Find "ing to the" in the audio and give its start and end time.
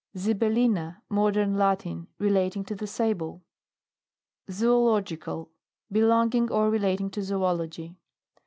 2.55-2.87